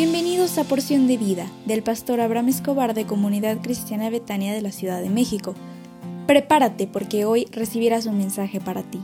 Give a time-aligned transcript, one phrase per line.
[0.00, 4.70] Bienvenidos a Porción de Vida del pastor Abraham Escobar de Comunidad Cristiana Betania de la
[4.70, 5.56] Ciudad de México.
[6.28, 9.00] Prepárate porque hoy recibirás un mensaje para ti.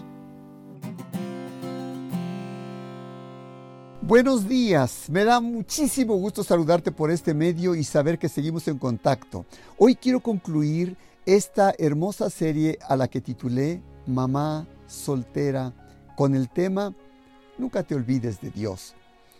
[4.02, 8.79] Buenos días, me da muchísimo gusto saludarte por este medio y saber que seguimos en
[8.79, 9.47] contacto.
[9.77, 15.73] Hoy quiero concluir esta hermosa serie a la que titulé Mamá soltera
[16.15, 16.95] con el tema
[17.59, 18.95] Nunca te olvides de Dios.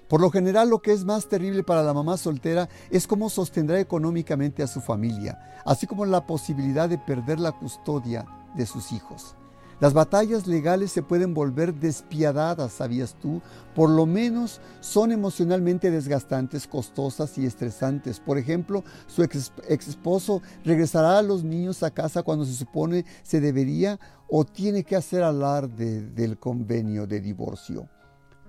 [0.09, 3.81] Por lo general lo que es más terrible para la mamá soltera es cómo sostendrá
[3.81, 9.37] económicamente a su familia, así como la posibilidad de perder la custodia de sus hijos.
[9.81, 13.43] Las batallas legales se pueden volver despiadadas, ¿sabías tú?
[13.75, 18.21] Por lo menos son emocionalmente desgastantes, costosas y estresantes.
[18.21, 23.41] Por ejemplo, su ex, esposo regresará a los niños a casa cuando se supone se
[23.41, 23.99] debería
[24.29, 27.89] o tiene que hacer alarde del convenio de divorcio.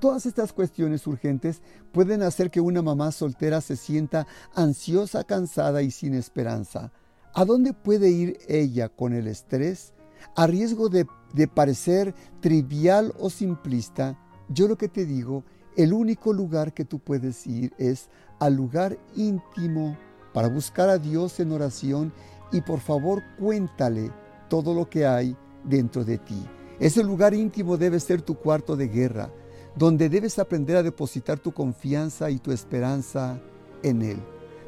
[0.05, 5.89] Todas estas cuestiones urgentes pueden hacer que una mamá soltera se sienta ansiosa, cansada y
[5.89, 6.91] sin esperanza.
[7.33, 9.95] ¿A dónde puede ir ella con el estrés?
[10.35, 14.15] A riesgo de, de, parecer trivial o simplista,
[14.47, 15.43] yo lo que te digo,
[15.75, 19.97] el único lugar que tú puedes ir es al lugar íntimo
[20.35, 22.13] para buscar a Dios en oración
[22.51, 24.11] y por favor cuéntale
[24.49, 26.45] todo lo que hay dentro de ti.
[26.79, 29.31] Ese lugar íntimo debe ser tu cuarto de guerra
[29.75, 33.39] donde debes aprender a depositar tu confianza y tu esperanza
[33.83, 34.17] en Él.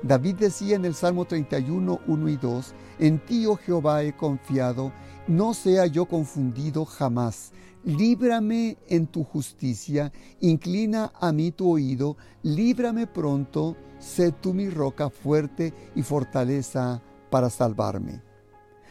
[0.03, 4.91] David decía en el Salmo 31, 1 y 2, En ti, oh Jehová, he confiado,
[5.27, 7.51] no sea yo confundido jamás.
[7.83, 15.09] Líbrame en tu justicia, inclina a mí tu oído, líbrame pronto, sé tú mi roca
[15.09, 18.26] fuerte y fortaleza para salvarme.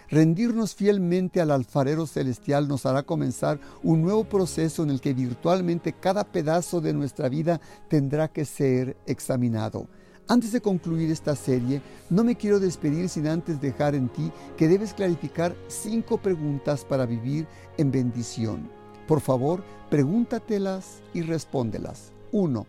[0.09, 5.93] Rendirnos fielmente al alfarero celestial nos hará comenzar un nuevo proceso en el que virtualmente
[5.93, 9.89] cada pedazo de nuestra vida tendrá que ser examinado.
[10.29, 14.69] Antes de concluir esta serie, no me quiero despedir sin antes dejar en ti que
[14.69, 18.69] debes clarificar cinco preguntas para vivir en bendición.
[19.09, 22.13] Por favor, pregúntatelas y respóndelas.
[22.33, 22.67] 1.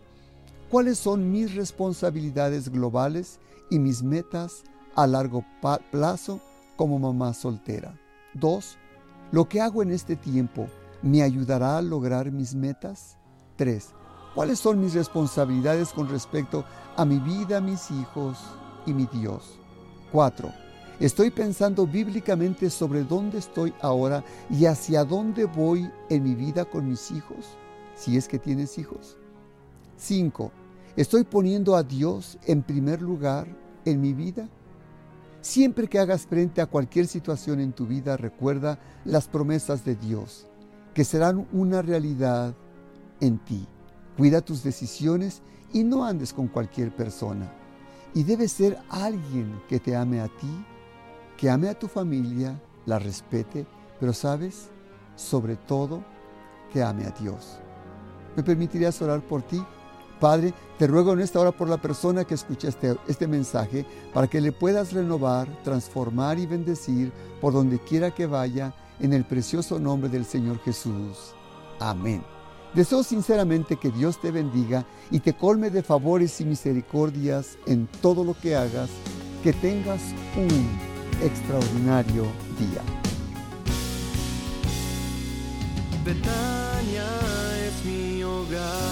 [0.70, 3.38] ¿Cuáles son mis responsabilidades globales
[3.70, 4.62] y mis metas
[4.94, 5.44] a largo
[5.90, 6.40] plazo
[6.78, 7.98] como mamá soltera.
[8.32, 8.78] Dos,
[9.32, 10.68] ¿lo que hago en este tiempo
[11.02, 13.18] me ayudará a lograr mis metas?
[13.56, 13.88] Tres,
[14.32, 16.64] ¿cuáles son mis responsabilidades con respecto
[16.96, 18.38] a mi vida, mis hijos
[18.86, 19.58] y mi Dios?
[20.12, 20.52] Cuatro,
[21.00, 26.88] ¿estoy pensando bíblicamente sobre dónde estoy ahora y hacia dónde voy en mi vida con
[26.88, 27.58] mis hijos?
[27.96, 29.18] Si es que tienes hijos.
[29.96, 30.52] Cinco,
[30.94, 33.48] ¿estoy poniendo a Dios en primer lugar
[33.84, 34.48] en mi vida?
[35.40, 40.48] Siempre que hagas frente a cualquier situación en tu vida, recuerda las promesas de Dios,
[40.94, 42.54] que serán una realidad
[43.20, 43.66] en ti.
[44.16, 47.52] Cuida tus decisiones y no andes con cualquier persona.
[48.14, 50.64] Y debe ser alguien que te ame a ti,
[51.36, 53.64] que ame a tu familia, la respete,
[54.00, 54.70] pero sabes,
[55.14, 56.02] sobre todo,
[56.72, 57.60] que ame a Dios.
[58.36, 59.62] ¿Me permitirías orar por ti?
[60.18, 64.26] Padre, te ruego en esta hora por la persona que escucha este, este, mensaje, para
[64.26, 69.78] que le puedas renovar, transformar y bendecir por donde quiera que vaya, en el precioso
[69.78, 71.34] nombre del Señor Jesús.
[71.78, 72.22] Amén.
[72.74, 78.24] Deseo sinceramente que Dios te bendiga y te colme de favores y misericordias en todo
[78.24, 78.90] lo que hagas,
[79.42, 80.02] que tengas
[80.36, 80.68] un
[81.22, 82.24] extraordinario
[82.58, 82.82] día.
[87.68, 88.87] Es mi hogar.